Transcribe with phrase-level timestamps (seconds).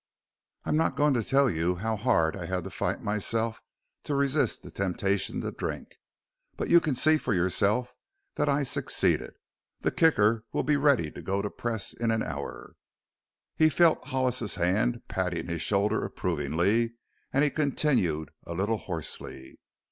[0.65, 3.61] I am not going to tell you how hard I had to fight myself
[4.05, 5.97] to resist the temptation to drink.
[6.57, 7.93] But you can see for yourself
[8.33, 9.35] that I succeeded.
[9.81, 12.73] The Kicker will be ready to go to press in an hour."
[13.55, 16.95] He felt Hollis's hand patting his shoulder approvingly
[17.31, 19.59] and he continued, a little hoarsely.